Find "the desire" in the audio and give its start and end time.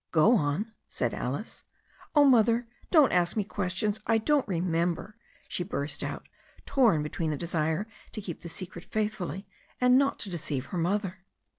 7.29-7.85